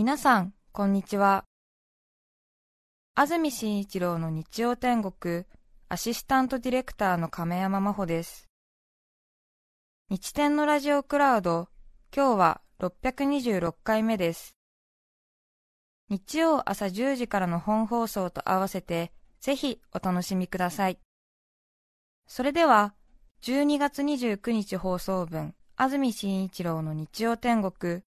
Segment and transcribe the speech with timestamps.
[0.00, 1.42] 皆さん、こんにちは。
[3.16, 5.42] 安住紳一郎の日曜天国、
[5.88, 8.46] アシスタントディレクターの亀山真帆です。
[10.08, 11.68] 日天のラジオクラウド、
[12.14, 14.56] 今日は626回目です。
[16.08, 19.10] 日曜朝10時からの本放送と合わせて、
[19.40, 21.00] ぜひお楽しみください。
[22.28, 22.94] それでは、
[23.42, 28.02] 12月29日放送分、安住紳一郎の日曜天国、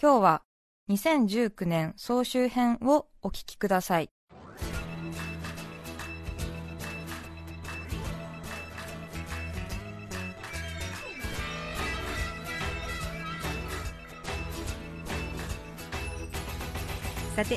[0.00, 0.45] 今日は
[0.88, 4.10] 2019年総集編をお聞きください。
[17.34, 17.56] さて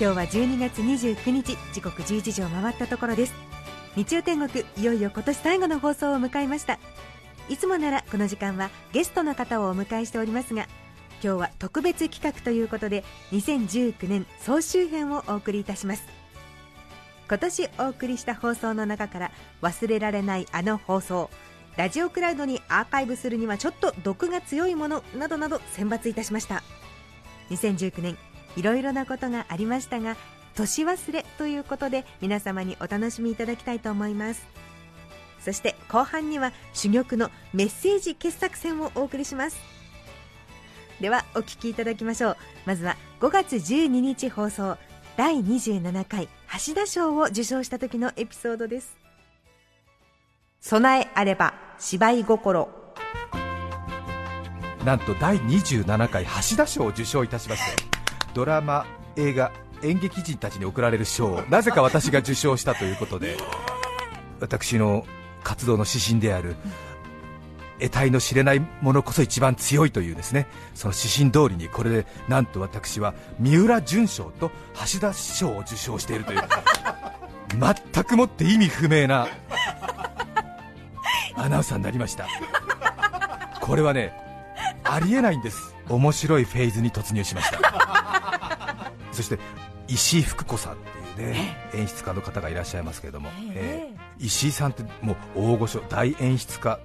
[0.00, 3.34] 今日は12月29日時刻11時を回ったところです
[3.94, 6.80] 日曜天国いよいよ今年最後の放送を迎えました
[7.48, 10.66] いつもならこの時間はゲストの方をお迎えしておりますが
[11.22, 16.02] 今日は特別企画ということで2019年総集編をお送りいたします。
[17.28, 19.30] 今年お送りした放送の中から
[19.62, 21.30] 忘れられないあの放送
[21.76, 26.62] ラジオクラウドにアーカイブするにはちょっと毒が強いものなどなど選抜いたしました。
[27.50, 28.18] 2019年
[28.56, 30.16] いろいろなことがありましたが
[30.54, 34.46] 年忘れということで皆様にお楽しみいただきたいと思います。
[35.38, 39.79] そして後半には珠玉のメッセージ傑作選をお送りします。
[41.00, 42.36] ではお聞きいただきましょう。
[42.66, 44.76] まずは5月12日放送
[45.16, 46.28] 第27回
[46.66, 48.96] 橋田賞を受賞した時のエピソードです。
[50.60, 52.68] 備えあれば芝居心。
[54.84, 57.82] なんと第27回橋田賞を受賞いたしまして
[58.32, 63.36] ドラマ、映画、演劇人たちに贈られる賞をなぜか私が受賞したということで
[64.40, 65.04] 私の
[65.42, 66.56] 活動の指針である
[67.80, 70.46] 得体の知れないものこそ一番強いというですね。
[70.74, 74.52] その指針通りにこれでなんと私は三浦淳賞と
[74.92, 76.40] 橋田賞を受賞しているという。
[77.58, 79.26] 全くもって意味不明な
[81.34, 82.28] アナウンサーになりました。
[83.60, 84.12] これはね
[84.84, 85.74] ありえないんです。
[85.88, 88.92] 面白いフェーズに突入しました。
[89.10, 89.38] そして
[89.88, 90.76] 石井福子さんっ
[91.16, 96.78] ていうね演出家の方がいらっしゃいますけれども、えー、石井さんってもう大御所大演出家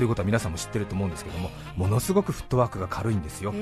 [0.00, 3.52] ということは皆さんも知ってると思うんですけどもものすごくフットワークが軽いんですよ。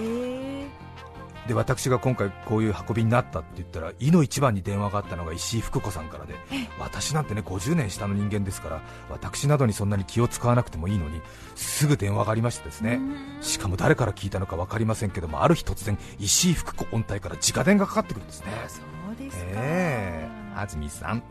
[1.48, 6.34] で私が今回こういう運びになったって言ったらいの一番に電話があったのが石井福子さんからで
[6.78, 11.20] 私なんてね50年下の人間ですから私などにそんなに気を使わなくてもいいのに
[11.56, 13.00] すぐ電話がありましてですね。
[13.40, 18.52] しかも誰から聞いたのか分かりませんけどもある日突然石井福子音体から直電がかかってくるんですね。
[18.68, 18.80] そ
[19.12, 21.26] うですか、えー、安住さんこ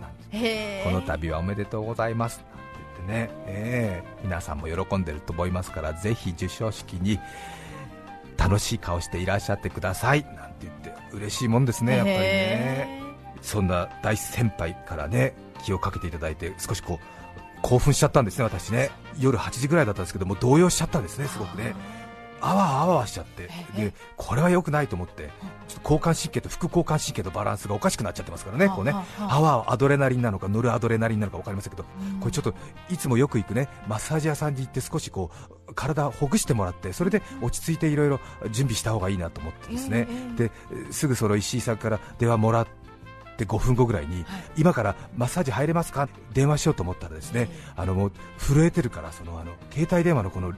[0.92, 2.57] の度はおめでとうございます
[3.08, 7.20] ね、えー、皆さんも喜んでると思いますからぜひ授賞式に
[8.38, 10.24] 楽しい顔していらっしゃってください。
[10.24, 13.02] なんて言って嬉しいもんですね、やっぱりね、
[13.42, 18.92] そんな大先輩からね気をかけていただいて少しこう興奮しちゃったんですね、私ね。
[19.20, 21.74] 夜8時ぐらいだったんですけども動揺しちゃったんですね、すごくね。
[22.42, 25.30] あわあわしちゃって、でこれは良くないと思って、
[25.68, 28.94] ちょっと交感神経と副交感神経のバランスがおかしくなっちゃってますからね、こうね。
[29.20, 31.84] あわアドレナリンなのかノルアドレナリンなのか分かりませんけど、
[32.20, 32.54] これちょっと
[32.90, 35.32] いつもよく行くねマッサージ屋さんに行って少しこ
[35.68, 38.20] う体をほぐしてもらって、それで落ち着いていろいろ
[38.52, 40.52] 準備した方がいいなと思ってですね、で
[40.92, 42.78] すぐその石井さんから電話もらって。
[43.38, 44.26] で5分後ぐらいに、
[44.58, 46.10] 今からマッサージ入れますか？
[46.34, 50.54] 電話しようと思ったらですね、あのもう震えてるからそのあの携帯電話のこの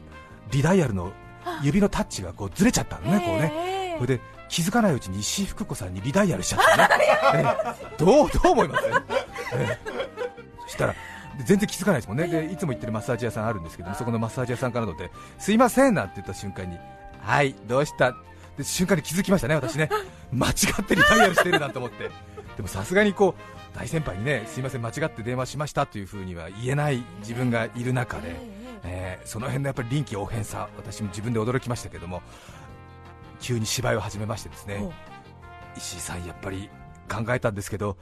[0.49, 1.11] リダイヤルの
[1.63, 3.79] 指のタッチがこうずれちゃったのね、こうね。
[3.99, 7.05] それで気づかないうちに石井福子さんにリダイヤルしちゃったね、
[7.35, 7.43] え
[7.97, 8.85] どうどう思います、
[9.53, 9.77] え
[10.61, 10.95] そしたら
[11.45, 16.77] 全然気づかないですもんね、でいつも行ってるマッサージ屋さんあるんですけどそこのマッサージ屋さんからのですいませんなんて言った瞬間に、
[17.21, 18.15] はい、どうした？
[18.57, 19.89] で瞬間に気づきましたね、私ね、
[20.33, 20.51] 間違
[20.81, 22.09] ってリダイヤルしてるなと思って、
[22.57, 28.58] でもさすがにこう大先輩にね、すいません、間違って電話しましたというふうには言えない自分がいる中で。
[28.83, 32.21] えー、その辺のやっぱり臨機応変さ、私も自分で驚きましたけども、
[33.39, 34.89] 急に芝居を始めましてですね、
[35.77, 36.69] 石井さん、やっぱり
[37.09, 37.97] 考えたんですけど、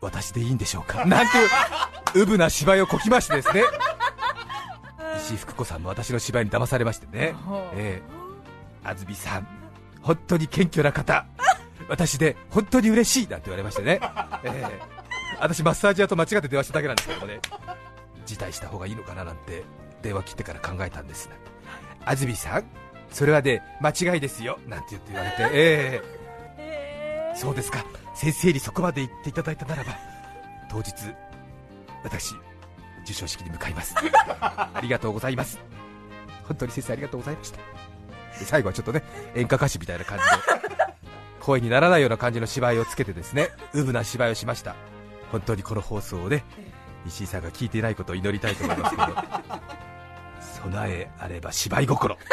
[0.00, 3.62] 私でいいんでしょうか、 なんていううぶな芝居をこきましてですね、
[5.18, 7.34] 石井福子さんも私の芝居に騙されましてね、
[7.74, 9.46] えー、安住さん、
[10.02, 11.26] 本当に謙虚な方、
[11.88, 14.00] 私で本当に嬉しいなんて言われましてね、
[14.44, 14.70] えー、
[15.40, 17.40] 私、マッサージ屋と間違って電話しただけなんですけどもね、
[18.24, 19.64] 辞退した方がいいのかななんて
[20.02, 21.28] 電話切ってから考えたんです。
[22.04, 22.64] 安住さん
[23.10, 26.02] それはね間違いですよなんて言って言われてえ
[26.58, 27.32] え。
[27.34, 27.84] ー、そうですか。
[28.14, 29.90] 先生にそこまで言っていただいたならば
[30.70, 30.92] 当日
[32.02, 32.34] 私
[33.00, 33.94] 授賞式に向かいます。
[34.40, 35.58] ありがとうございます。
[36.44, 37.58] 本当に先生ありがとうございました。
[38.44, 39.02] 最後はちょっとね
[39.34, 40.30] 演歌歌手みたいな感じで
[41.40, 44.76] 声にならないような感じの芝居をつけてですねうぶな芝居をしました。
[45.32, 46.44] 本当にこの放送をね
[47.06, 49.85] 石井さんが聞いていないことを祈りたいと思いますけど
[50.66, 52.18] 備えあれば芝居心。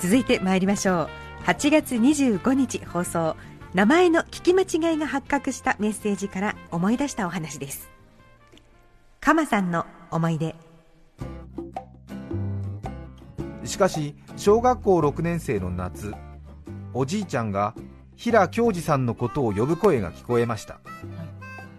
[0.00, 1.08] 続いて参りましょう。
[1.44, 3.36] 8月25日放送。
[3.74, 7.90] 名前の聞き間違いが発覚したメッセージから思い出したお話です。
[9.20, 10.54] 鎌さんの思い出。
[13.64, 16.14] しかし小学校6年生の夏
[16.92, 17.74] おじいちゃんが
[18.16, 20.80] 平京二さんのことを呼ぶ声が聞こえました、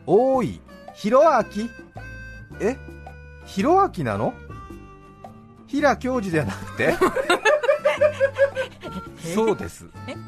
[0.08, 0.62] はい、おーい
[0.94, 1.70] ひろあき？
[2.60, 2.78] え？
[3.46, 4.34] ひろあきなの？
[5.68, 6.96] 平京二じゃなくて？
[9.36, 9.86] そうです。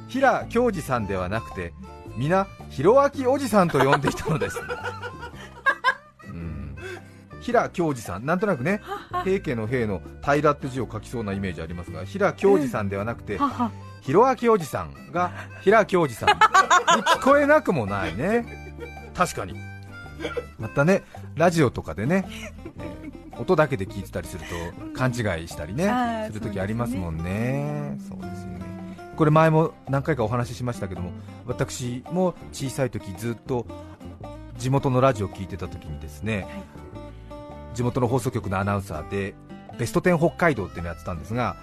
[0.08, 1.74] 平京二さんではなくて
[2.18, 4.60] 皆ひろあきおじさんと呼んでいたのです。
[7.42, 8.82] 平京二さん、なんとなくね、
[9.24, 13.40] 平家の平の平って字を書きそうなイメージありますが、平京二さんではなくて、
[14.02, 15.32] ひろあきおじさんが
[15.62, 16.30] 平京二さん。
[16.30, 16.36] に
[17.08, 18.74] 聞こえなくもないね、
[19.16, 19.54] 確かに。
[20.60, 21.04] またね、
[21.36, 22.26] ラジオとかでね、
[23.38, 27.98] 音だけで聞いてたりすると勘違いしたりね、するときありますもんね。
[28.08, 28.66] そうですよね。
[29.16, 31.12] これ前も何回かお話ししましたけども、
[31.46, 33.66] 私も小さい時ずっと
[34.58, 36.48] 地元のラジオを聞いてた時にですね、
[37.74, 39.36] 地元の放送局のアナウンサーで
[39.78, 41.58] ベスト10北海道っていうのをやってたんですが、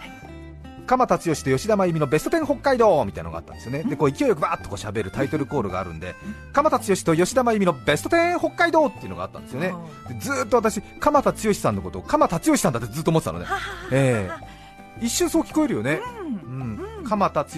[0.86, 6.14] 鎌田剛と吉田真由美のベスト10北海道みたいなのがあったんですよね、でこう勢いよくバーッとこう喋るタイトルコールがあるんで、
[6.52, 9.74] 鎌田剛と吉田真由美のベスト10北海道っていうのがあったんですよね、
[10.08, 13.46] でずっと私、鎌田剛さんのことを鎌田剛さんだってずっと思ってたのね、
[13.90, 17.04] えー、一瞬そう聞こえるよね、うん。
[17.08, 17.48] 鎌田剛、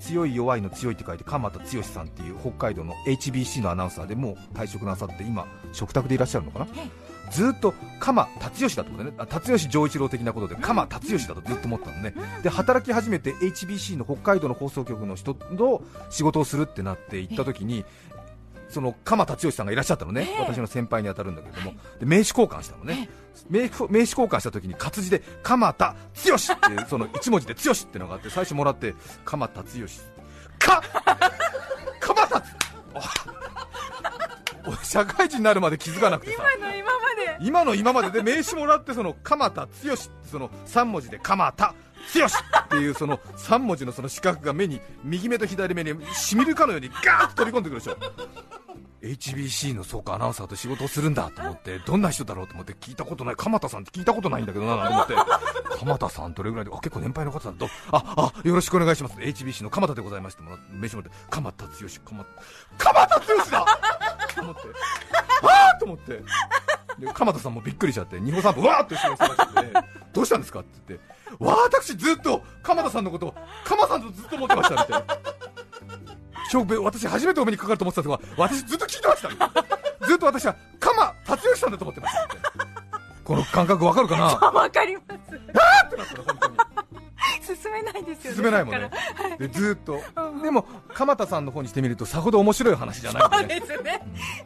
[0.00, 6.66] 強い弱いの強いって書いて鎌田剛さんっていう北海道の HBC のアナウンサーでもう退職なさって今、食卓でいらっしゃるのかな？
[7.30, 9.26] ずっと鎌達義だと思ってね。
[9.28, 12.14] 達義丈一郎的なことで鎌達義だとずっと思ったのね。
[12.42, 17.84] で働き始めて HBC の北海道の放送局の人と仕事をするってなって行った時に
[18.68, 23.08] その鎌達義さんがいらっしゃったのね、私の先輩に当たるんだけども、で名刺交換したのね、
[23.48, 25.96] 名刺名刺交換した時に活字で鎌田
[26.28, 28.94] 剛っていう その一文字で剛ってのがあって、最初もらって、
[29.24, 29.68] 鎌田剛、
[30.58, 30.82] か
[32.00, 32.42] 鎌田
[34.82, 36.42] 社会人になるまで気づかなくてさ。
[36.58, 36.97] 今の今
[37.40, 39.70] 今の今までで名刺もらってその鎌田剛
[40.24, 41.74] その3文字で鎌田
[42.14, 47.96] 剛っていうその3文字のその四角が目に右目と左目にしみるかのようにガーッと飛び込んでくるでしょ。
[49.00, 55.14] HBC のそうかアナウンサーと仕事をするんだと思ってどんな人だろうと思って聞いたことない鎌田さんって聞いたことないんだけどなと思って。
[55.78, 59.16] 鎌田さんどれぐらいであ結構年配の方だとああよろしくお願いします。
[59.16, 61.26] HBC の鎌田でございましても名刺もらって。
[61.30, 61.72] 鎌田剛
[62.04, 62.26] 鎌
[62.78, 63.66] 鎌田剛だ！
[64.34, 64.60] と思って。
[65.42, 66.22] ああと思って。
[66.98, 69.72] で鎌田さんもびっくりしちゃって日本散歩わーって後ろに探して
[70.12, 73.34] どうしたんですかって言ってわ私ずっと鎌田さんのこと
[73.64, 75.18] 鎌さんとずっと思ってましたみたいな。
[76.44, 79.28] 勝負私初めてお目にかかると思ってたとか私ずっと聞いてました
[80.06, 82.28] ずっと私は鎌達義さんだと思ってました
[83.22, 84.24] この感覚わかるかな？
[84.50, 85.10] わかります。
[85.10, 86.47] あーってなったの本当に
[87.56, 88.90] 進めないですよね進めないもんね、
[89.38, 90.00] でずっと、
[90.42, 94.02] でも鎌田さんの方にしてみるとさほど面白い話じゃないんで、ね、そうですね、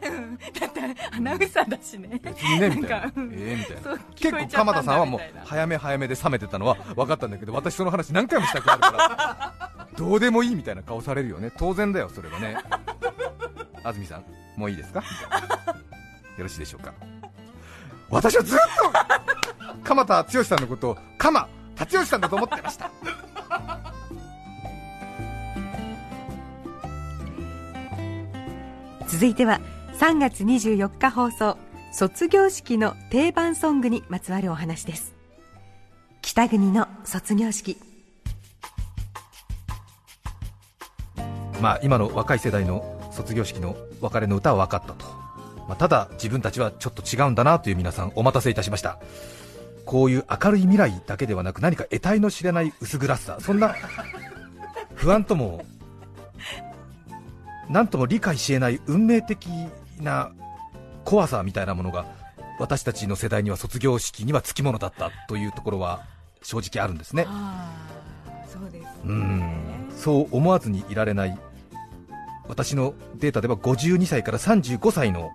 [0.07, 0.79] うん、だって
[1.11, 2.19] アナウンサーだしね。
[2.23, 3.99] 別にねみたいな、ええみたいな。
[4.15, 9.53] 結構鎌田さんはもう早め早めで冷めてたのは分かったんだけど私その話何回もしたくなるから
[9.97, 11.51] どうでもいいみたいな顔されるよね。
[11.57, 12.57] 当然だよそれはね。
[13.83, 14.23] 安住さん
[14.57, 15.01] もういいですか？
[15.01, 15.05] よ
[16.43, 16.93] ろしいでしょうか？
[18.09, 22.91] 私はずっと鎌田剛さんのことを鎌達吉さんだと思ってました。
[29.07, 29.59] 続いては
[29.99, 31.57] 3月24日放送
[31.91, 35.13] 卒業式の定番ソングにまつわるお話です。
[36.21, 37.77] 北国の卒業式。
[41.61, 45.05] まあ今の若い世代の卒業式の別れの歌は分かったと、
[45.67, 48.99] まあ、ただ自分たちはちょっと違うんだなという皆さんお待たせいたしました
[49.85, 53.37] こういう明るい未来だけではなく何か得体の知れない薄暗さ。
[53.39, 53.75] そんな
[54.95, 55.65] 不安とも
[57.69, 59.47] 何とも理解しえない運命的
[59.99, 60.31] な
[61.03, 62.05] 怖さみたいなものが
[62.59, 66.05] 私たちの世代には卒業式にはつきものだったというところは
[66.41, 67.27] 正直あるんですね。
[68.47, 71.37] そうです、ね、うんそう思わずにいられない。
[72.47, 75.31] 私のデータでは52歳から35歳の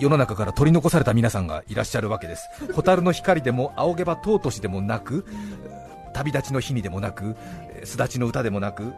[0.00, 2.48] 世の中から取り残された皆さんがいらっしゃるわけです。
[2.72, 5.26] 蛍の光でも仰げば尊しでもなく
[6.14, 7.36] 旅立ちの日にでもなく
[7.84, 8.92] すだちの歌でもなく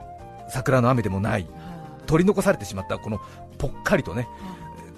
[0.48, 1.46] 桜の雨でもない
[2.06, 3.20] 取り残されてしまったこの
[3.58, 4.28] ぽっかりとね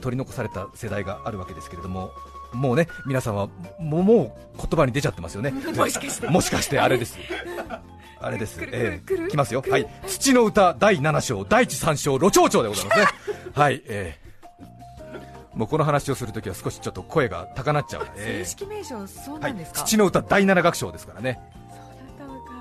[0.00, 2.11] 取り残された世代があるわけですけれども
[2.52, 5.50] もうね皆さんはももう言葉に出ちゃってますよね。
[5.50, 6.28] もしかして。
[6.28, 7.18] もしかしてあれです。
[8.25, 13.06] あれです、 えー、きますよ、はい、土の歌第7章、第一三章、路長長でございますね、
[13.54, 14.24] はい、えー、
[15.54, 21.40] もうこの話をするときは少しちょっと声が高鳴っちゃう、えー、正式名称、そうなんですか、はい、土の歌第7楽章ですからね、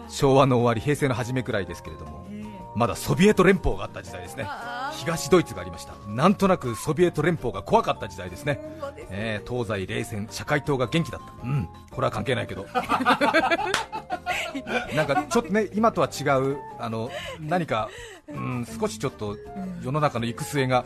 [0.10, 2.24] 昭和の終わり、平成の初めくらいですけれども、
[2.76, 4.48] まだソビエト連邦があった時代ですね。
[4.98, 5.94] 東ドイツがありました。
[6.08, 8.60] なんとなくソビエト連邦が怖かった時代ですね、
[9.10, 11.34] えー、東西冷戦社会党が元気だった。
[11.44, 12.66] うんこれは関係ないけど。
[14.96, 17.10] なんかちょっとね今とは違うあの
[17.40, 17.90] 何か、
[18.28, 19.38] うん、少しちょっと
[19.84, 20.86] 世の中の行く末が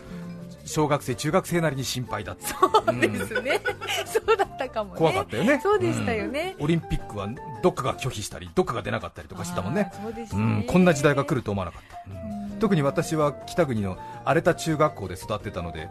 [0.67, 2.47] 小学生、中学生なりに心配だった。
[2.47, 4.99] そうですね、うん、そうだったかもね。
[4.99, 5.59] 怖かったよね。
[5.63, 7.27] そうでしたよね、うん、オリンピックは
[7.63, 15.89] どっかが拒否したりどっかが出なかったりとかしたもんね、ね、うん、こんな時代が来ると思わなかった、特に私は北国の荒れた中学校で育ってたので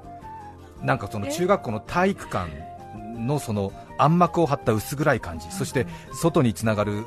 [0.82, 2.50] なんかその中学校の体育館
[3.18, 7.04] のその暗幕を張った薄暗い感じ、そして外につながる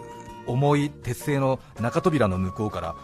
[0.47, 2.95] 重い鉄製の中扉の向こうから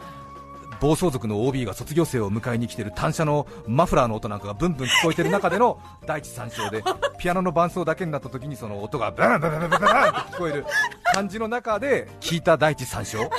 [0.80, 6.84] 暴走族の OB が卒業生を迎えに来てる単車のマフラーの音なんかがブンブン聞こえてる中での 第一三章で
[7.18, 10.66] ピアノの伴奏だけになった時にその音がブンブンブンブンブンって聞こえる
[11.14, 13.30] 感じの中で聞いた第一三章っ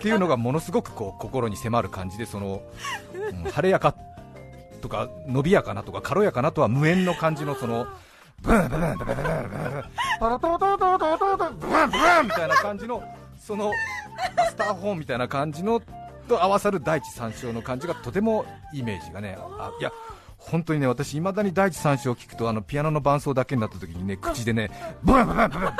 [0.00, 2.62] ていうのがものすごくこう心に迫る感じでその、
[3.52, 3.94] 晴れやか
[4.80, 7.86] とか伸びやかなとか軽やかなとは無縁の感じのその。
[8.42, 13.02] ブンブンブンブンブンブンブンブンブンブンブンブンみたいな感じの
[13.38, 13.70] その
[14.48, 15.80] スターホーンみたいな感じの
[16.24, 19.92] と合わさる第一三章の感じがとてもイメージがねあいや
[20.38, 24.70] 本当にね私いまだに第一三章を聞くとあのピアノの伴奏だけになった時にね口でね
[25.02, 25.70] ブンブンブンブンブン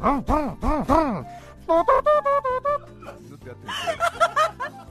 [0.00, 1.26] ブンブンブンブンブン
[3.28, 4.86] ずっとやってるんですよ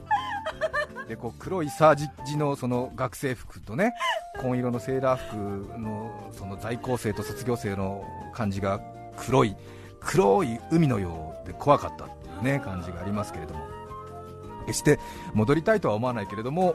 [1.08, 3.94] でこう黒いサージ地のその学生服とね
[4.40, 8.80] 紺色のセーラー服のその在校生と卒業生の感じが
[9.16, 9.56] 黒い
[10.00, 13.75] 黒い海のようで怖かったっていうね感じがありますけれども
[14.66, 14.98] 決して
[15.34, 16.74] 戻りたいとは思わないけれども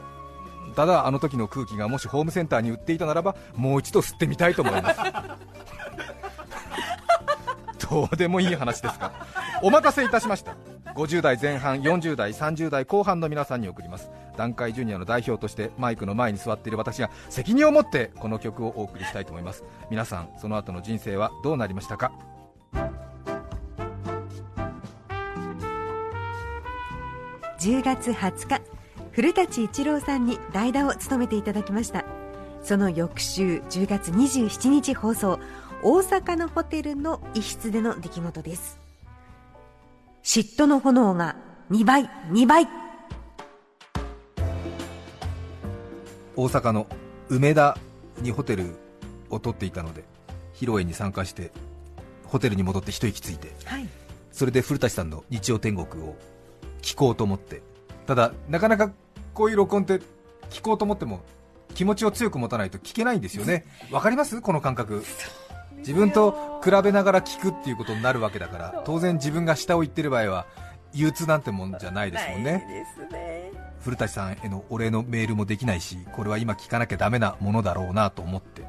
[0.74, 5.00] ただあの時の空気がもしホームセンターに売っていたならばもう一度吸ってみたいと思います。
[7.90, 9.12] どうでもいい話ですか。
[9.62, 10.56] お待たせいたしました。
[10.94, 14.10] 50代前半40代30代後半の皆さんに送ります。
[14.36, 19.62] 団塊ジュニアの代表としてマイクの前に座っている私が責任を持ってこの曲をお送りしたいと思います。
[19.90, 22.12] 皆さんその後の人生はどうなりましたか？
[27.62, 28.60] 10月20日
[29.12, 32.04] 古舘一郎さんに代打を務めていただきました。
[32.60, 35.38] その翌週10月27日放送
[35.80, 38.80] 大阪のホテルの一室での出来事です。
[40.24, 41.36] 嫉妬の炎が
[41.70, 42.66] 2倍2倍
[46.34, 46.88] 大阪の
[47.28, 47.78] 梅田
[48.22, 48.74] にホテル
[49.30, 50.02] を取っていたので
[50.52, 51.52] 披露宴に参加して
[52.26, 53.86] ホテルに戻って一息ついて、はい、
[54.32, 56.16] それで古舘さんの日曜天国を
[56.82, 57.62] 聞こうと思って。
[58.06, 58.90] ただなかなか
[59.32, 60.00] こういう録音って
[60.50, 61.20] 聞こうと思っても
[61.74, 63.64] 気持ちを強く持たないと聞けないんですよね。
[63.90, 64.40] わかります？
[64.42, 65.02] この感覚。
[65.78, 68.82] 自分と比べながら聞くっていうことになるわけだから。
[68.84, 70.46] 当然自分が下を言ってる場合は
[70.92, 72.64] 憂鬱なんてもんじゃないですもんね。
[73.80, 78.62] 古舘さんへのお礼のメールもできないしこれは今聞かなきゃだめなものだろうなと思って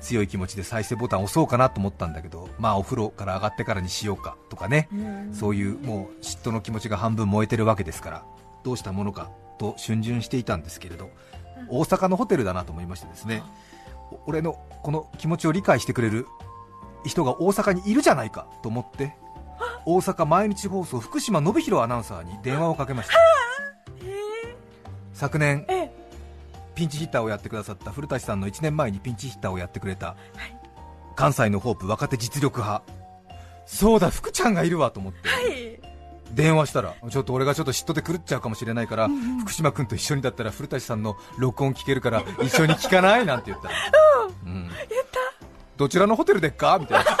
[0.00, 4.88] 強い気持ちで再生ボタンを押そうかなと思ったんだけど、まあお風呂から上がってからにしようかとかね、
[5.32, 8.24] そういうもう嫉妬の気持ちが半分燃えてるわけですから、
[8.64, 11.10] どうしたものかと逡巡していたんですけれど、
[11.68, 13.42] 大阪のホテルだなと思いましてですね、
[14.26, 16.26] 俺のこの気持ちを理解してくれる
[17.04, 19.14] 人が大阪にいるじゃないかと思って、
[19.86, 23.14] 大阪毎日放送福島信弘アナウンサーに電話をかけました。
[25.12, 25.66] 昨年
[26.80, 30.16] ピンチヒッターをやってくださった古舘さんの1年前にピンチヒッターをやってくれた、はい、
[31.14, 32.82] 関西のホープ若手実力派。
[33.66, 35.78] そうだ福ちゃんがいるわと思って、はい、
[36.32, 39.08] 電話したらちょっと俺がちょっと嫉妬で狂っちゃうかもしれないから、
[39.42, 43.74] 福島君と一緒にだったら古舘さんの録音聞けるから 一緒に聞かないなんて言ったら、
[44.46, 44.72] うん、言っ
[45.12, 45.46] た。
[45.76, 46.78] どちらのホテルでっか？
[46.80, 47.10] みたいな。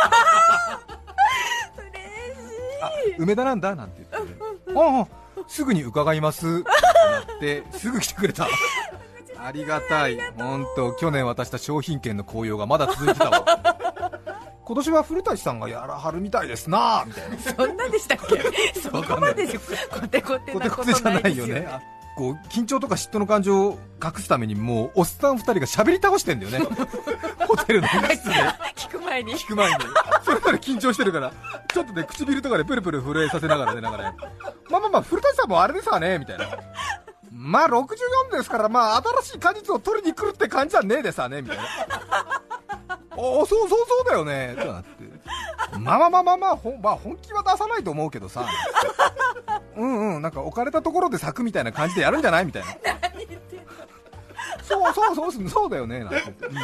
[3.04, 3.16] 嬉しい。
[3.18, 3.74] 梅田なんだ？
[3.74, 4.32] なんて言って、
[4.72, 5.06] うんうん、
[5.46, 6.46] すぐに伺います。
[6.46, 8.48] ってなってすぐ来てくれた
[9.42, 13.44] ありがたい、本当、去年渡した商品券の紅葉がまだ続いてたわ。
[14.64, 17.36] 今年は古舘さんがやらはるみたいですなみたいな。
[17.38, 18.18] そんなでしたっ
[18.72, 18.72] け？
[18.80, 21.68] そこまでコテコテなことないですよね。
[22.16, 26.58] こう緊張とか嫉妬の感情を隠すためにもうおっさん2人が喋り倒してんだよね。
[27.48, 28.32] ホテルの室で。
[28.76, 29.34] 聞く前に。
[29.34, 29.76] 聞く前に。
[30.22, 31.32] それぞれ緊張してるから。
[31.72, 34.14] ちょっとね唇とかでプルプル震えさせながらねなんかね。
[34.70, 36.46] まあまあまあ古舘さんもあれですわねみたいな
[37.42, 41.64] まあ64ですから、まあ新しい果実を取りに来るって感じはねえでさねみたいな。
[43.16, 45.78] おおそうそうそうだよねってなって。
[45.78, 48.44] まあまあまあまあまあ、ほまあ、本気は出さないと思うけどさ。
[49.74, 52.68] うんうんなんか置かれたところで咲くみたいな感じでやるんじゃないみたいな。
[54.62, 56.58] そうそうそうそうそうだよねなんて言って、うん、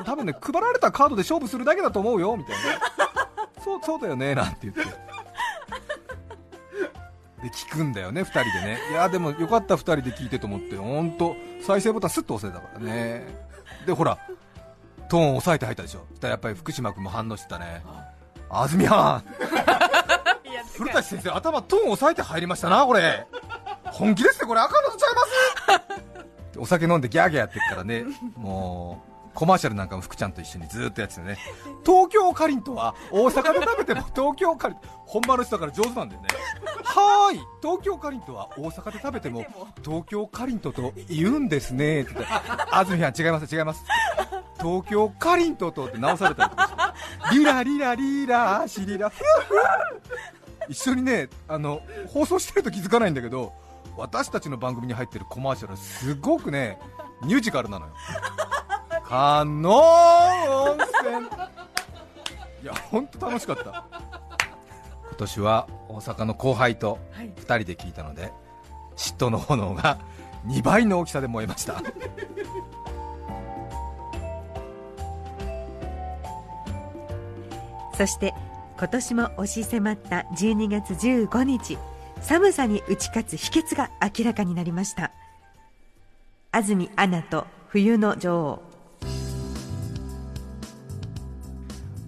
[0.00, 3.62] あ多分ね配られたカードで勝負するだけだと思うよみたいな。
[3.62, 4.80] そうそうだよねなんて言って
[7.42, 8.78] で聞くんだよね2人でね。
[8.90, 10.76] いやでもよかった2人で聞いてと思って。
[10.76, 13.26] 本当再生ボタンスッと押せたからね。
[13.86, 14.18] でほら
[15.08, 16.00] トーン抑えて入ったでしょ。
[16.20, 17.82] たらやっぱり福島君も反応してたね。
[18.50, 19.24] 安住はん。
[20.76, 23.26] 古舘先生頭トーン抑えて入りましたなこれ。
[23.84, 24.60] 本気ですねこれ。
[24.60, 25.22] あかんのとちゃいま
[26.54, 26.58] す。
[26.58, 28.04] お酒飲んでギャーギャーやってっからね。
[28.36, 31.38] もうコマーシャルなんかも福ちゃんと一緒にずっとやっててね。
[31.86, 36.28] 東京かりんとは大阪で食べても東京かりん本場の人だから上手なんだよね。
[36.82, 37.40] はーい。
[37.62, 39.46] 東京かりんとは大阪で食べても
[39.84, 42.32] 東京かりんとと言うんですねって言って。
[42.72, 43.84] 安住はん違います違います。
[44.58, 47.36] 東京かりんととって直されたりとかして。
[47.38, 49.08] リラリラリラシリラ。
[49.08, 49.22] フ
[50.68, 53.52] 一緒にねあの放送してると気づかないんだけど
[53.96, 56.80] 私たちの番組に入ってるコマーシャルすごくね
[57.22, 57.92] ミュージカルなのよ。
[59.08, 61.26] 観音温泉。
[62.62, 63.86] いや本当楽しかった。
[65.08, 68.30] 今年は大阪の後輩と2人で聞いたので、
[68.96, 69.98] 嫉妬の炎が
[70.46, 71.80] 2倍の大きさで燃えました。
[77.96, 78.34] そして
[78.76, 81.78] 今年も押し迫った12月15日
[82.20, 85.12] 寒さに打ち勝つ秘訣が明らかになりました。
[86.52, 88.67] 安住アナと冬の女王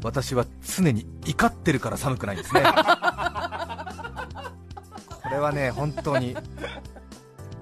[0.02, 2.62] 私は常に怒ってるから寒くないんですね。
[5.22, 6.36] これはね本当に。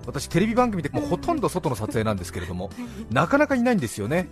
[0.07, 2.71] 私テレビ番組でもうほとんど外の撮影なんですけれども
[3.11, 4.29] なかなかいないんですよね。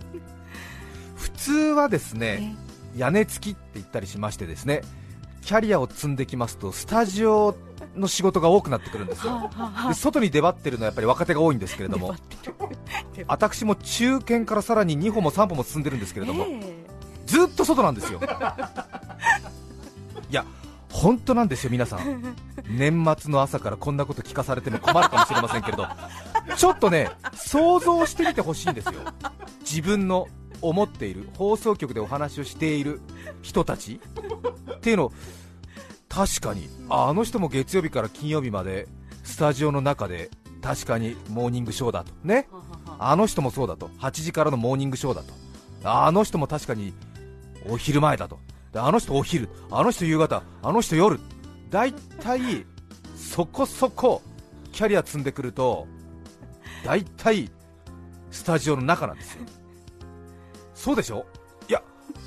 [1.15, 2.55] 普通はですね
[2.95, 4.81] 屋根付きって言ったりしましてですね
[5.41, 7.55] キャリアを積んできますとスタジオ
[7.95, 9.51] の仕事が多くなってくるんですよ。
[9.87, 12.15] で外に出張ってるのはやっぱり若手が多いんですけれども。
[13.27, 16.76] 私も中堅からさらに2歩も3歩も進んでるんですけれども、えー
[17.27, 18.19] ずっと外なんですよ。
[20.29, 20.45] いや
[20.91, 22.35] 本当なんですよ皆さん。
[22.69, 25.87] 年末の朝からこんなこと聞かされても困るかもしれませんけれど。
[26.55, 28.93] ちょっとね想像してみてほしいんですよ。
[29.59, 30.27] 自分の
[30.61, 33.01] 思っている放送局でお話をしている
[33.43, 33.99] 人たち。
[34.75, 35.11] っていうのを
[36.09, 38.87] 確かにあの人も月曜日から金曜日まで
[39.23, 42.11] スタジオの中で確かにモーニングショーだと。
[42.23, 42.47] ね。
[42.99, 43.89] あの人もそうだと。
[43.99, 45.33] 8時からのモーニングショーだと。
[45.83, 46.93] あの人も確かに
[47.69, 48.39] お昼前だと。
[48.73, 51.19] であの人お昼あの人夕方あの人夜。
[51.69, 52.65] 大体
[53.15, 54.21] そこそこ
[54.71, 55.87] キャリア積んでくると
[56.85, 57.49] 大体
[58.31, 59.41] スタジオの中なんですよ。
[60.75, 61.25] そうでしょ？
[61.67, 61.81] いや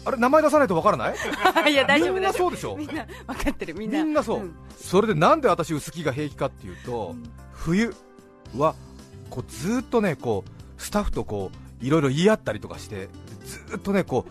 [0.04, 1.14] あれ名前出さないとわからない？
[1.72, 2.76] いや大丈夫みんなそうでしょ？
[2.76, 4.04] みんな分かってるみんな。
[4.04, 7.22] みんなそう、うん、それでなんで私薄着が平気かっていうと、うん、
[7.52, 7.94] 冬
[8.58, 8.74] は
[9.30, 11.50] こうずっとねこうスタッフとこ
[11.80, 13.08] ういろいろ言い合ったりとかして
[13.68, 14.30] ずっとねこう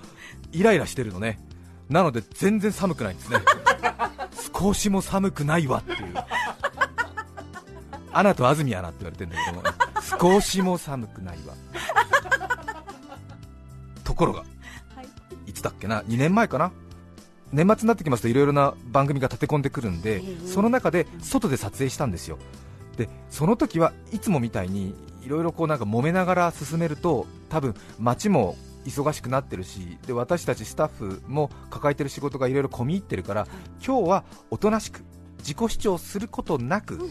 [0.52, 1.40] イライラしてるのね。
[1.90, 3.40] なので全然寒くないんですね。
[4.54, 6.14] 少しも寒くないわっていう。
[8.12, 11.54] アナと安住アナって言われてるんだけども少しも寒くないわ。
[14.04, 14.46] ところが、は
[15.46, 16.72] い、いつだっけな？2年前かな？
[17.52, 22.38] 年末になってきますといろいろな番組が立て込んでくるんで、その中で外で撮影したんですよ。
[22.98, 28.58] でその時はいつもみたいにいろいろこうなんか揉めながら進めると多分街も
[28.90, 33.48] 忙しくなってるしで私たちスタッフも抱えてる仕事がいろいろ込み入ってるから、
[33.86, 35.02] 今日はおとなしく
[35.40, 37.10] 自己主張することなく、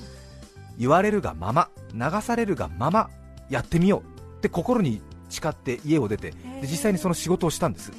[0.78, 3.10] 言われるがまま流されるがまま
[3.48, 7.92] やってみようって心に誓って家を出てで実際にその仕事をしたんです。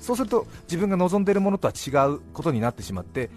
[0.00, 3.28] そうすると自分が望んでいるものとは違うことになってしまって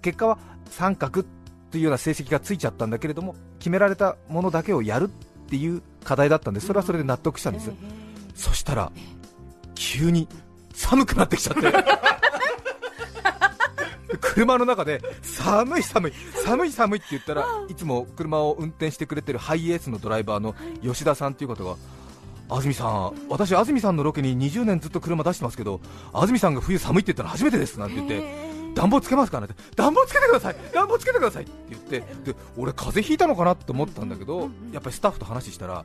[0.00, 0.38] 結果は
[0.70, 1.24] 三角
[1.70, 6.66] というような成績がついちゃったんだけれども決められたものだけをやるっていう課題だったんです。
[6.68, 7.70] それはそれで納得したんです
[8.36, 8.92] そしたら
[9.74, 10.28] 急に
[10.72, 11.72] 寒くなってきちゃって。
[14.20, 16.12] 車の中で寒い寒い
[16.44, 21.76] 寒い寒いって言ったらいつも車を運転してくれてるハイエースのドライバーの吉田さんという方が
[22.48, 25.80] 安住さん、私、安住さんのロケに20年ずっと車出してますけど
[26.12, 28.22] 安住さんが冬寒いって言ったら初めてですなんて言って
[28.74, 30.56] 暖房つけますかなんて暖房つけてください！
[30.72, 31.44] 暖房つけてください！
[31.44, 32.00] って言って
[32.32, 35.84] で俺、風邪ひいたのかなって思ったんだけどやっぱりスタッフと話したら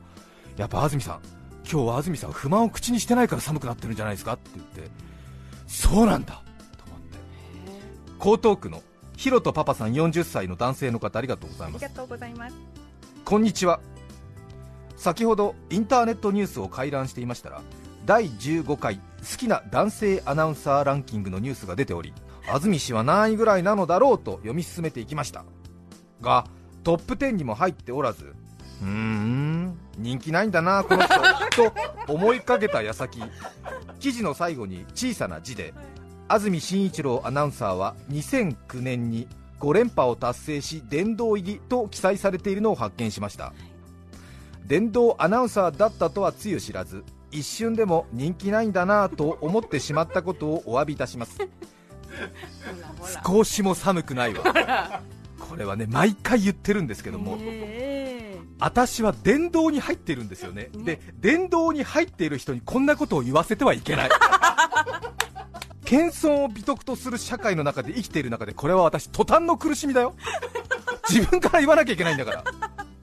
[0.57, 1.19] やっぱ安住さん
[1.69, 4.91] 今日は安住さん不満を口にしてないから寒くなってるんじゃないですかって言って
[5.67, 6.43] そうなんだ。
[6.77, 8.37] と思って。
[8.37, 8.83] 江東区の
[9.15, 11.85] ひろとパパさん40歳の男性の方ありがとうございます。
[11.85, 12.55] ありがとうございます。
[13.23, 13.79] こんにちは。
[14.97, 17.61] 先ほどインターネットニュースを回覧していましたら
[18.05, 19.01] 第15回好
[19.37, 22.13] きな男性アナウンサーランキングのニュースが出ており
[22.47, 25.43] 安住氏は何位ぐらいなのだろうと読み進めていきました。
[26.21, 26.45] が
[26.83, 28.35] トップ10にも入っておらず
[28.83, 29.75] うーん。
[29.75, 29.80] 人
[30.21, 31.15] 気ないんだなこの人
[31.69, 31.73] と
[32.07, 33.21] 思いかけた矢先。
[33.99, 35.73] 記事の最後に小さな字で
[36.27, 39.27] 安住紳一郎アナウンサーは2009年に
[39.59, 43.53] 5連覇を達成し殿堂入りと記載されているのを発見しました。
[44.65, 51.37] 電動アナウンサーだったとはつゆ知らず一瞬でも人気ないんだなと思ってしまったことをお詫びいたします。
[53.25, 55.01] 少しも寒くないわ。
[55.39, 57.37] これはね毎回言ってるんですけども、
[58.61, 64.09] 私は殿堂に入っているんですよね、で殿堂に入っている人にこんなことを言わせてはいけない。
[65.83, 70.15] 謙遜を美徳とする社会の中で生きている中でこれは私途端の苦しみだよ。
[71.09, 72.43] 自分から言わなきゃいけないんだから。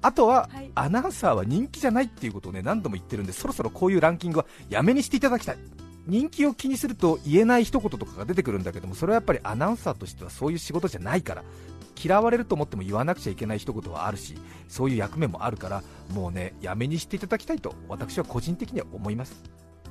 [0.01, 5.59] あとは、はい、アナウンサーは人気じゃないっていうことをね何度も言ってるんでそろそろこういうランキングはやめにしていただきたい。
[6.07, 11.45] 人気を気にすると言えない一言とかが出てくるんだけどもそれはやっぱりアナウンサーとしてはそういう仕事じゃないから
[11.99, 14.37] 嫌われると思っても言わなくちゃいけない一言はあるし
[14.69, 15.83] そういう役目もあるから
[16.13, 19.43] もうねやめにしていただきたいと私は個人的には思います。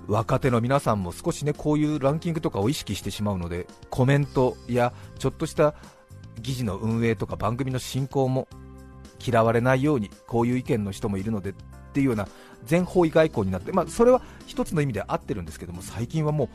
[0.08, 5.76] 若手の皆さんも少しねこういうランキングとかを意識してしまうのでコメントやちょっとした
[6.42, 8.48] 議事の運営とか番組の進行も
[9.26, 11.54] 嫌われないようにこういう意見の人もいるのでっ
[11.92, 12.30] ていうような
[12.64, 16.50] 全方位外交になって、まあ、それは一つの意味で合ってるんですけども最近はもう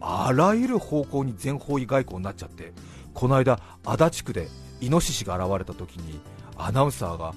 [0.00, 2.74] あらゆる方向に全方位外交になっちゃって
[3.14, 4.46] この間、足立区で
[4.80, 6.20] イノシシが現れた時に
[6.56, 7.34] アナウンサーが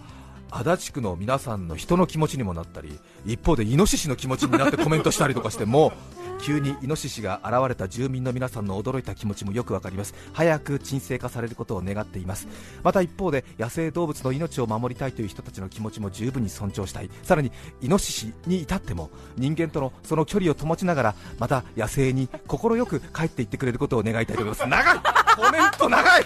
[0.50, 5.94] 足立区の皆さんの人の気持ちにもなったり一方でイノシシの気持ちになってコメントしたりとかしても
[6.42, 10.16] 急にイノシシが現れた住民の皆さんの驚いた気持ちもよくわかります。
[10.34, 12.48] 早く沈静化されることを願っています。
[12.84, 17.12] また一方で野生動物の命を守りたいという人たちの気持ちも十分に尊重したい。
[17.22, 24.68] さらにイノシシに至っても人間とのその距離を保ちながらまた野生に快く帰っていってくれることを願いたいと思います。
[24.68, 25.00] 長い！
[25.36, 26.26] コメント長い！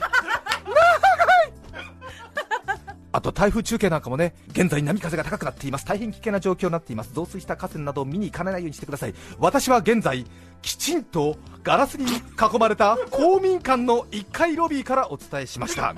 [3.15, 5.86] あと台風中継なんかもね現在波風が高くなっています。
[5.86, 7.13] 大変危険な状況になっています。
[7.13, 9.13] 増水した河川などを見に行かないようにしてください。
[9.39, 10.25] 私は現在
[10.62, 15.95] きちんとガラスに囲まれた公民館の1階ロビーからお伝えしました。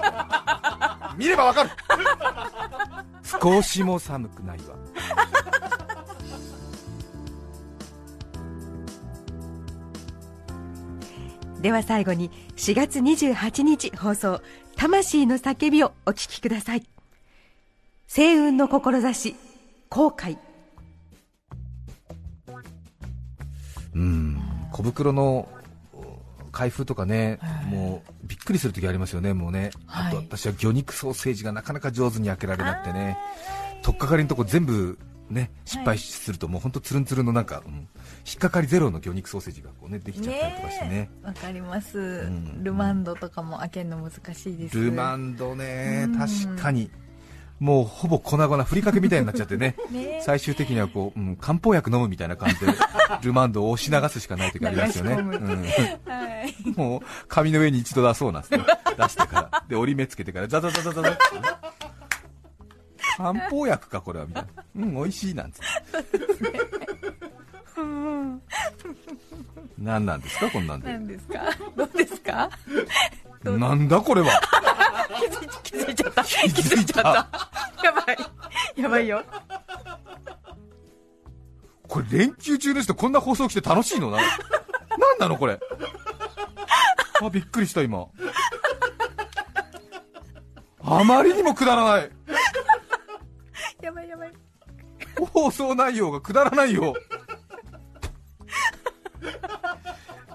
[1.18, 1.72] 見ればわかる。
[3.42, 4.76] 少しも寒くないわ。
[11.62, 14.40] では最後に4月28日放送
[14.78, 16.84] 「魂の叫び」をお聞きください
[18.08, 19.36] 星雲の志
[19.90, 20.38] 後悔。
[23.94, 24.42] うん。
[24.72, 25.50] 小袋の
[26.52, 27.40] 開封とかね、
[27.70, 33.18] もうびっくりするときありますよね、もうね、あと私は魚肉ソーセージがなかなか上手に開けられなくてね、
[33.84, 34.98] とっかかりのとこ全部
[35.30, 37.88] ね失敗すると、もう本当つるんつるんのなんか、うん、引
[38.36, 41.10] っかかりゼロの魚肉ソーセージがこう、ね、できちゃったりとかしてね。
[41.24, 44.78] わ、かります、うん、ルマンドとかも開けるの難しいです。
[44.78, 46.90] ルマンドね、確かに。
[47.60, 50.22] もうほぼ粉々、ふりかけみたいになっちゃってね、 ね。
[50.24, 52.68] 最終的にはこう、うん、漢方薬飲むみたいな感じで、
[53.24, 55.64] ルマンドを押し流すしかない時ありますよね、うん。
[56.06, 58.60] はい、もう紙の上に一度出そうなんですね、
[58.98, 61.18] 出してから、で折り目つけてから、ザザザザザザ。
[63.18, 65.66] 漢方薬か、これはみたいな、うん、美味しいなんつって。
[69.80, 70.92] 何なんですか、こんなんで。
[70.92, 71.40] 何ですか、
[71.76, 72.50] どうですか？
[73.44, 74.30] なんだこれは。
[76.28, 77.10] 気づいちゃった。
[77.84, 78.18] やばい。
[78.76, 79.24] やばいよ。
[81.88, 84.12] これ連休中ですとこんな放送来て楽しいの？
[84.12, 84.18] な。
[84.18, 84.28] なん
[85.20, 85.60] なのこれ？
[87.22, 88.08] あ、びっくりした今。
[90.84, 92.12] あまりにもくだらない。
[93.82, 94.34] やばいやばい。
[95.32, 96.94] 放送内容がくだらないよ。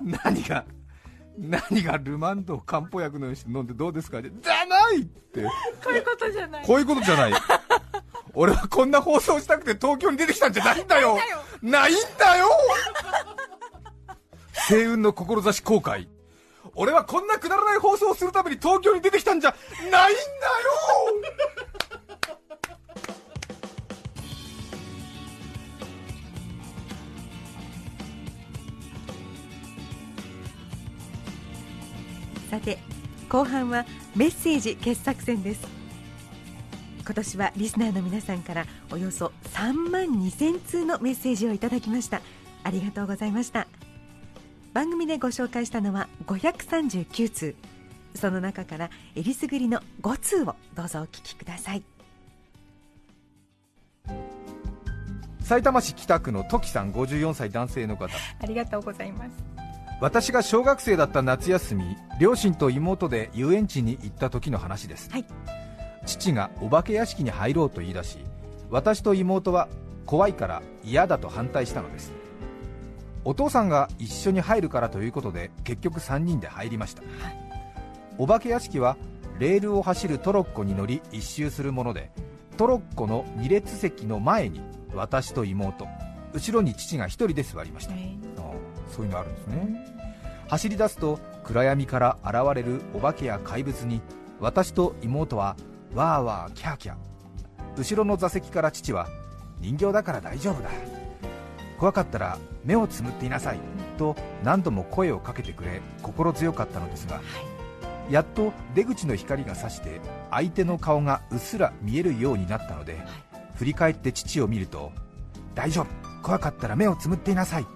[0.01, 0.65] 何が
[1.39, 4.21] 何がルマンドを漢方薬のように飲んでどうですか？
[4.21, 5.43] じゃないって。
[5.43, 5.51] こ
[5.91, 6.67] ういうことじゃない。
[6.67, 7.33] こういうことじゃない。
[8.35, 11.19] 俺はこんな放送したくて東京に出てきたんじゃないんだよ。
[11.63, 12.49] ないんだよ。
[14.55, 16.09] 星雲の志後悔。
[16.75, 19.55] 俺はこんなくだらない放送をするために東京に出てきたんじゃ
[19.91, 20.19] ないんだよ。
[32.51, 32.79] さて
[33.31, 35.67] 後半はメッセージ傑作選です。
[37.05, 42.21] 今年はリスナーの皆さんからおよそ3万2000通のメッセージをいただきました。
[42.63, 43.67] ありがとうございました。
[44.75, 47.57] 番組でご紹介したのは539通。
[48.15, 51.83] その中からえりすぐりの5通をどうぞお聞きください。
[55.41, 58.15] 埼玉市北区の時さん54歳男性の方。
[58.41, 59.52] ありがとうございます
[60.03, 65.25] 私が小学生だった夏休み両親と妹で遊園地に行った時の話です、はい、
[66.05, 68.19] 父がお化け屋敷に入ろうと言い出し
[68.69, 69.69] 私と妹は
[70.05, 72.13] 怖いから嫌だと反対したのです。
[73.25, 77.39] お父さんが一緒に入るからということで結局3人で入りました、はい、
[78.19, 78.97] お化け屋敷は
[79.39, 82.11] レールを走るトロッコに乗り一周するもので
[82.57, 84.63] トロッコの2列席の前に
[84.93, 85.87] 私と妹
[86.33, 87.97] 後ろに父が1人で座りました、え。
[87.99, 88.22] ー、
[88.93, 89.95] そういうのあるんですね。
[90.49, 94.01] 走り出すと暗闇から現れるお化けや怪物に
[94.39, 95.57] 私と妹は
[95.95, 96.97] わーわーキャーキャー。
[97.77, 99.09] 後ろの座席から父は
[99.61, 100.69] 人形だから大丈夫だ。
[101.79, 103.59] 怖かったら目をつむっていなさい。
[103.99, 107.23] と何度も声をかけてくれ心強かったのですが、は
[108.09, 110.01] い、やっと出口の光が差して
[110.31, 113.03] 相手の顔がうっすら見えるようになったので、はい、
[113.55, 114.93] 振り返って父を見ると
[115.55, 115.87] 大丈夫。
[116.23, 117.67] 怖かったら目をつむっていなさい。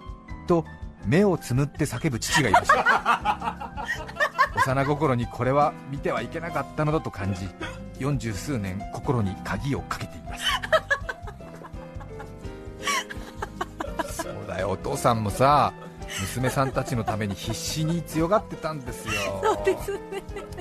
[0.47, 0.65] と
[1.07, 3.87] 目をつむって叫ぶ父がいました。
[4.67, 7.49] 幼心にこれは見てはいけなかったのだと感じ
[7.99, 10.37] 四十数年心に鍵をかけていま
[14.05, 14.23] す。
[14.25, 14.71] そうだよ。
[14.71, 15.73] お父さんもさ
[16.21, 19.13] 娘さんたちのために必死に強がってたんですよ。
[19.43, 19.99] そうですね。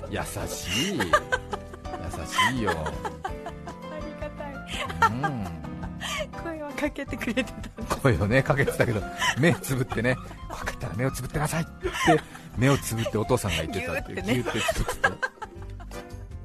[0.10, 0.98] 優しい。
[0.98, 2.72] 優しいよ。
[2.76, 2.76] あ
[4.00, 5.16] りがたい、う
[5.52, 5.55] ん
[6.76, 7.46] かけてくれて
[7.88, 9.02] た声をねかけてたけど
[9.40, 10.16] 目つぶってね
[10.50, 11.72] 怖かったら目をつぶってなさいって
[12.58, 15.36] 目をつぶってお父さんが言ってたっていうギュってつぶって。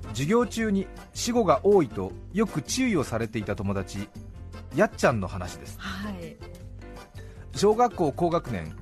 [0.08, 4.08] 授業中に死後が多いとよく注意をされていた友達
[4.74, 6.36] やっちゃんの話です、はい、
[7.54, 8.76] 小学校高学年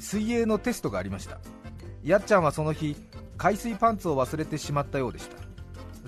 [0.00, 1.38] 水泳のテストがありました。
[2.02, 2.96] やっちゃんはその日
[3.36, 5.36] 海水パンツを忘れてしまったようでした。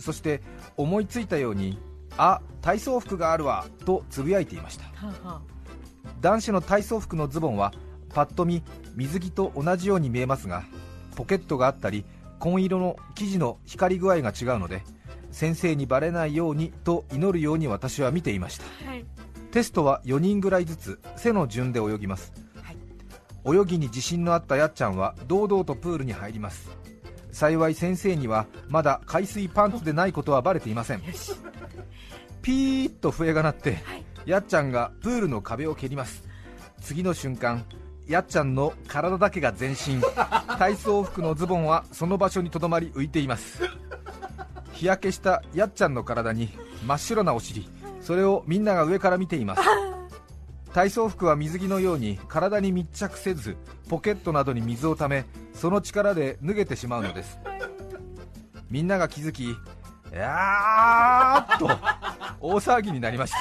[0.00, 0.42] そして
[0.76, 1.78] 思いついたように
[2.16, 5.40] あ体操服があるわとつぶやいていました、はあ、
[6.20, 7.72] 男子の体操服のズボンは
[8.12, 8.62] パッと見
[8.94, 10.64] 水着と同じように見えますが
[11.16, 12.04] ポケットがあったり
[12.38, 14.82] 紺色の生地の光り具合が違うので
[15.30, 19.04] 先生にバレないようにと祈るように私は見ていました、はい、
[19.50, 22.72] テストは4人ぐらいずつ背の順で泳ぎます、は
[23.52, 26.84] い、泳ぎに自信のあったやっちゃんは堂々とプールに入ります。
[27.34, 31.02] 幸い先生にはまだ海水パンツでないことはバレていません
[32.44, 36.22] ピーッと笛が鳴って、はい、やっちゃんがプールの壁を蹴ります。
[36.82, 37.64] 次の瞬間
[38.06, 40.02] やっちゃんの体だけが全身
[40.58, 43.62] 体操服のズボンはその場所にとどまり浮いています。
[44.74, 46.50] 日焼けしたやっちゃんの体に
[46.86, 47.66] 真っ白なお尻
[48.02, 49.62] それをみんなが上から見ています。
[50.74, 53.56] 体操服は水着のように体に密着せず
[53.88, 57.38] ポケットなどに水をためその力で脱げてしまうのです。
[58.70, 59.56] みんなが気づきい
[60.16, 61.66] やーっと
[62.40, 63.38] 大騒ぎになりました。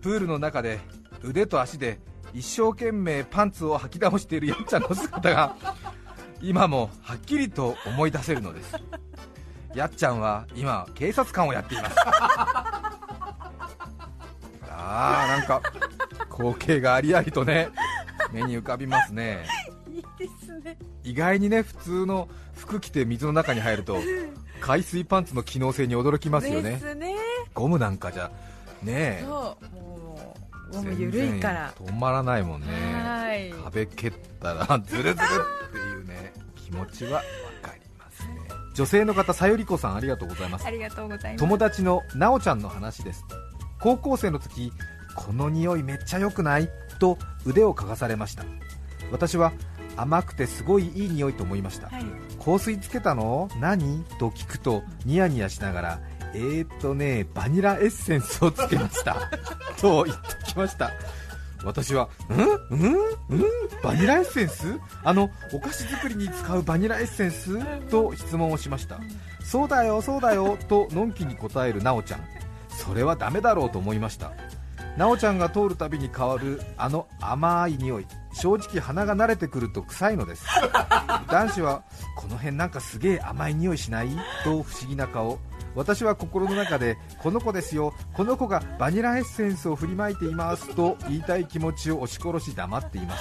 [0.00, 0.80] プールの中で
[1.22, 2.00] 腕と足で
[2.34, 5.54] 一生懸命パンツを履き倒しているやっちゃんの姿が
[6.40, 8.74] 今もはっきりと思い出せるのです。
[9.74, 11.96] やっちゃんは今警察官をやっています。
[14.70, 15.62] あーなんか
[16.34, 17.68] 光景がありありとね
[18.32, 19.46] 目に浮かびますね。
[19.88, 20.76] いいですね。
[21.04, 23.98] 意外にね普通の服着て水の中に入ると
[24.62, 26.80] 海水パンツの機能性に驚きますよね。
[26.96, 27.16] ね。
[27.52, 28.30] ゴムなんかじゃ
[28.82, 29.56] ねそ
[30.80, 31.72] う緩いから。
[31.74, 33.52] 止まらないもんね。
[33.64, 37.22] 壁蹴ったらズルズルっていうね 気持ちは
[37.62, 38.48] 分かりますね。
[38.74, 40.64] 女性の方さよりこさんありがとうございます。
[40.66, 41.40] ありがとうございます。
[41.40, 43.24] 友達のなおちゃんの話です。
[43.80, 44.72] 高校生の時
[45.16, 46.70] この匂いめっちゃ良くない？
[46.98, 48.44] と腕を嗅がされました。
[49.10, 49.52] 私は
[49.96, 52.04] 甘くてすごいいい匂いと思いました、はい、
[52.44, 53.48] 香水つけたの？
[53.60, 54.04] 何？
[54.18, 56.00] と聞くとニヤニヤしながら
[56.34, 59.16] えーとねバニラエッセンスをつけました。
[59.80, 60.90] と言ってきました。
[61.64, 62.74] 私は、ん？
[62.74, 62.88] ん？
[62.88, 62.96] ん？
[63.82, 64.78] バニラエッセンス？
[65.04, 67.58] あのお菓子作りに使うバニラエッセンス？
[67.88, 68.98] と質問をしました。
[69.44, 72.20] そうだよそうだよとのんきに答えるなおちゃん。
[72.70, 74.32] それはダメだろうと思いました。
[74.96, 80.46] なおちゃんが通るたびに変わるあの甘い匂い正直鼻が慣れてくると臭いのです。
[81.28, 81.82] 男子は
[82.16, 84.08] この辺なんかすげえ甘い匂いしない
[84.44, 85.38] と不思議な顔。
[85.74, 93.20] 私は心の中でこの子ですよこの子がバニラエッセンスを振りまいていますと言いたい気持ちを押し殺し黙っていまし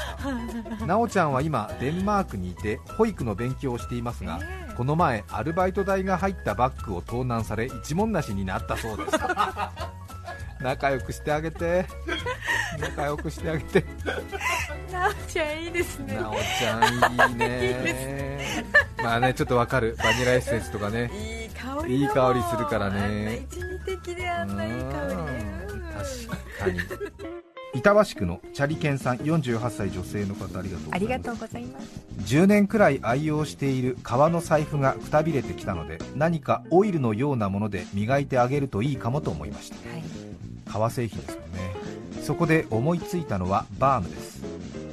[0.79, 0.83] た。
[0.85, 4.39] なおちゃんは今デンマークにいて保育の勉強をしていますが
[4.75, 9.11] この前アルバイト代が入ったバッグを盗難され一文なしになったそうです
[10.61, 11.85] 仲良くしてあげて。
[12.79, 13.85] 仲良くしてあげて。
[14.91, 16.15] なおちゃんいいですね。
[16.15, 18.65] なおちゃんいいね。
[19.01, 19.95] まあねちょっとわかる。
[19.97, 21.11] バニラエッセンスとかね。
[21.13, 23.45] いい香りいい香りするからね。
[23.51, 25.15] 一時的であんないい香り
[25.91, 26.79] 確かに。
[27.73, 30.89] 板橋区のチャリケンさん48歳女性の方ありがとうございます。
[30.91, 32.01] ありがとうございます。
[32.25, 39.75] 10年くらい愛用している革の財布がくたびれてきたので何かオイルのようなもので磨いてあげるといいかもと思いました。
[39.89, 40.20] はい
[40.71, 41.75] 革製品ですもんね。
[42.21, 44.41] そこで思いついたのはバームです。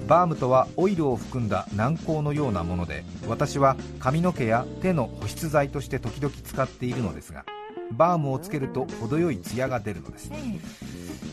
[0.09, 7.45] バームとはオイルを含んだ軟膏のようなもので私は髪の毛や手の保湿剤として時々使っているのですが
[7.93, 10.31] バームをつけると程よいツヤが出るのです。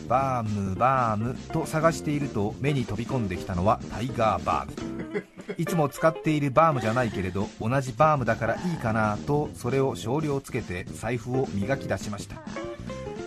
[0.06, 5.26] バームバームと探していると目に飛び込んできたのはタイガーバーム。
[5.58, 12.36] いつも使っているバームじゃないけれど同じバームだからいいかなとそれを少量つけて財布を磨き出しました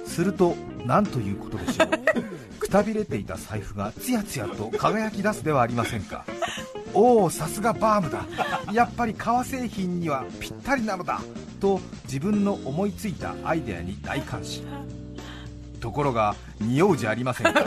[0.09, 1.89] すると何ということでしょう。
[2.59, 6.25] くたびれていた財布がツヤツヤと輝き出すではありませんか。
[6.93, 8.25] おおさすがバームだ。
[8.73, 11.21] やっぱり革製品にはぴったりなのだ。
[11.61, 14.65] と自分の思いついたアイデアに大感心
[15.79, 17.63] ところが匂うじゃありませんか。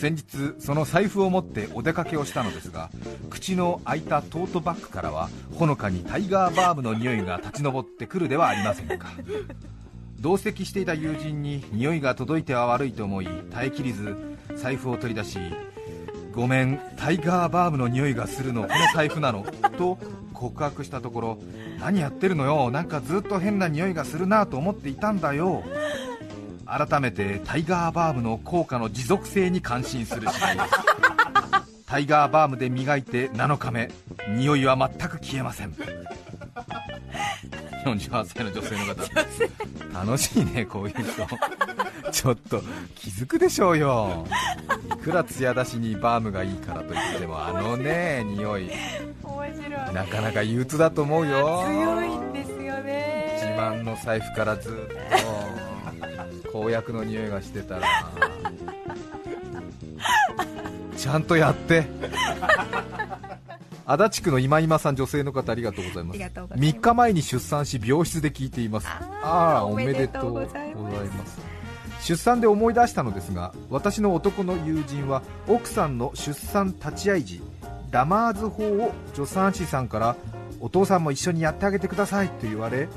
[0.00, 2.88] 先日その財布を持ってお出かけをしたのですが
[3.30, 9.08] 口の開いたトートバッグからはほのかにタイガーバームの匂いが立ち上ってくるではありませんか。
[10.20, 14.16] 同席していた友人に匂いが届いては悪いと思い耐えきりず
[14.56, 15.38] 財布を取り出し
[16.32, 19.44] ごめんタイガーバームの匂いがするのこの財布なの
[19.76, 19.98] と
[20.32, 21.38] 告白したところ
[21.80, 25.64] 何やってるのよなんかずっと変な匂いがするなと思っていたんだよ。
[26.68, 30.58] 改めてタイガーバームの効果の持続性に感心する次第
[31.86, 33.90] タイガーバームで磨いて7日目
[34.36, 35.74] 匂いは全く消えません。
[37.94, 40.04] 48歳の女性の方。
[40.06, 41.26] 楽しいねこういう人。
[42.12, 42.62] ちょっと
[42.94, 44.26] 気づくでしょうよ。
[44.94, 48.70] いくら艶出しにバームがいいからといってもあのね匂い。
[49.22, 49.94] 面白い。
[49.94, 51.64] なかなか憂鬱だと思うよ。
[51.66, 53.38] 強いんですよね。
[53.40, 54.72] 自慢の財布からずっ
[56.42, 57.86] と公約の匂いがしてたら。
[60.96, 61.86] ちゃんとやって
[63.90, 66.16] 足立区の今今さん女性の方ありがとうございます。
[66.16, 66.76] ありがとうございます。
[66.76, 68.86] 3日前に出産し病室で聞いています。
[68.86, 71.40] あーああおおめめでとうごございます。
[72.02, 77.40] 出産で思い出したのですが私の男の友人は奥さんの出産立ち会い時
[77.90, 80.16] ラマーズ法を助産師さんから
[80.60, 82.88] お父さんも一緒にやってあげてくださいと言われ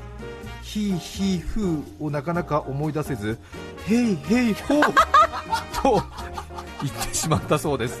[0.62, 3.38] ヒーヒーフーをなかなか思い出せず
[3.86, 4.92] ヘイヘイホー
[5.82, 6.02] と
[6.82, 8.00] 言ってしまったそうです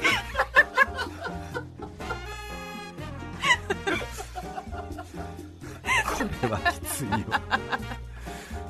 [6.42, 7.18] れはきついよ。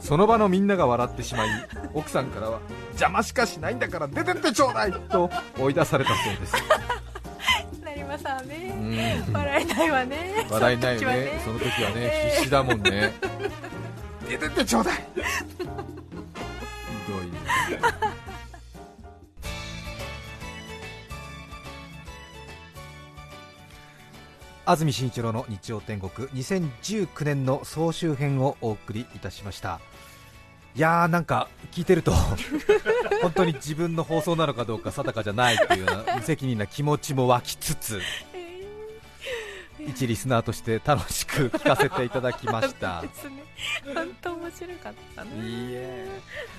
[0.01, 1.49] その場のみんなが笑ってしまい
[1.95, 6.55] 奥さんからは邪魔しかしないんだから出てってちょうだいと追い出されたそうです。
[7.85, 8.75] 成馬さんね。
[9.29, 9.33] うん。
[9.33, 10.47] 笑えないわね。
[10.51, 11.41] 笑いないよね。
[11.45, 12.33] その時はね。
[12.35, 13.13] 必死だもんね。
[14.29, 14.95] 出てってちょうだい。
[14.97, 17.39] ひどいね
[24.73, 29.81] 安住紳一郎の日曜天国2019年の総集編をお送りいたしました。
[30.75, 32.13] いやーなんか聞いてると
[33.21, 38.01] 本当に自分の放送なのかどうか定かじゃないというような無責任な気持ちも湧きつつ
[39.88, 43.03] 一リスナーとして楽しく聞かせていただきました。
[43.95, 46.09] 本当面白かったね。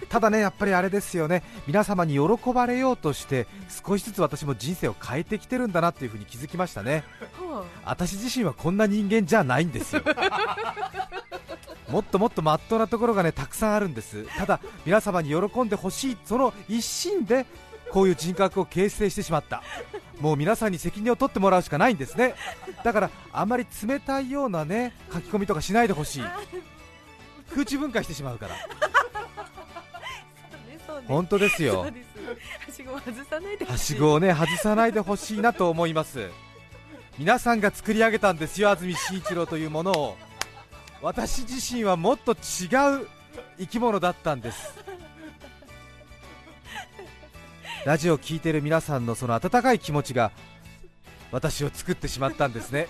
[0.09, 1.43] ただねやっぱりあれですよね。
[1.67, 3.47] 皆様に喜ばれようとして
[3.85, 7.03] 少しずつ私も人生を変えてきてるんだなっていうふうに気づきましたね。
[7.85, 10.01] 私自身はこんな人間じゃないんですよ。
[11.89, 14.25] もっともっとまっとうなところがねたくさんあるんです。
[14.37, 17.45] ただ皆様に喜んでほしいその一心で
[17.91, 19.61] こういう人格を形成してしまった
[20.19, 22.35] もう皆さんに責任を取ってもらうしかないんですね。
[22.83, 26.23] だからあまり冷たいようなね書き込みとかしないでほしい。
[27.53, 28.55] 空中分解してしまうから。
[31.07, 31.85] 本当ですそよ
[33.67, 36.29] はしごをね外さないでほしいなと思います。
[37.17, 40.17] 皆さんが作り上げたんですよ安住紳一郎というものを。
[41.01, 43.07] 私自身はもっと違う
[43.59, 44.82] 生き物だったんです
[47.85, 50.31] ラジオを聴いている皆さんのその温かい気持ちが
[51.31, 52.87] 私を作ってしまったんですね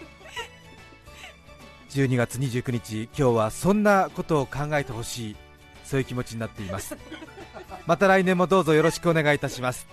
[1.89, 5.35] 12月29日今日はそんなことを考えてほしい
[5.83, 6.97] そういう気持ちになっています
[7.85, 9.87] また来年もどうぞよろしくお願いいたします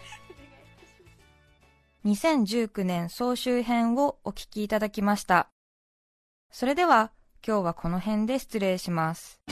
[2.04, 5.50] 2019年総集編をお聞きいただきました。
[6.50, 7.12] それでは
[7.46, 9.42] 今日はこの辺で失礼します。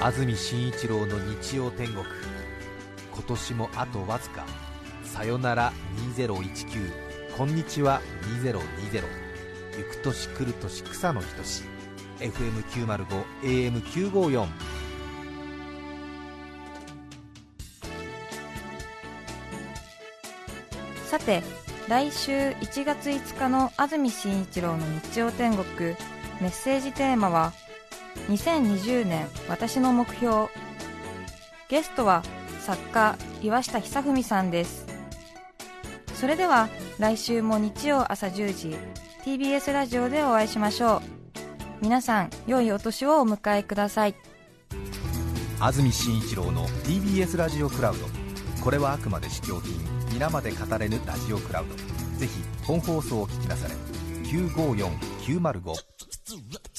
[0.00, 2.04] 安住紳一郎の日曜天国
[3.16, 4.44] 今年もあとわずか。
[5.02, 5.72] さよなら
[6.14, 6.92] 2019
[7.38, 8.02] こんにちは
[8.42, 8.60] 2020
[8.92, 9.00] 行
[9.90, 11.62] く年来る年草の人し
[12.18, 14.46] FM905AM954
[21.06, 21.42] さて
[21.88, 25.94] 来週1月5日の安住紳一郎の日曜天国。
[26.40, 27.54] メッセージテーマは
[28.28, 30.48] 「2020年私の目標」
[31.70, 32.22] ゲストは
[32.66, 34.86] 作家岩下久文さんです。
[36.14, 38.76] それでは来週も日曜朝10時
[39.24, 41.02] TBS ラジオでお会いしましょう。
[41.80, 44.16] 皆さん良いお年をお迎えください。
[45.60, 48.04] 安住紳一郎の TBS ラジオクラウド。
[48.60, 49.78] これはあくまで試供品
[50.12, 51.76] 皆まで語れぬラジオクラウド。
[52.18, 53.74] ぜひ本放送を聞きなされ
[54.24, 56.75] 954905